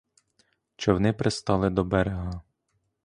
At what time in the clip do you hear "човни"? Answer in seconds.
0.77-1.13